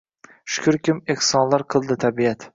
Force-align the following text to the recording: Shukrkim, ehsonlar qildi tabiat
Shukrkim, 0.53 1.03
ehsonlar 1.17 1.67
qildi 1.77 2.01
tabiat 2.07 2.49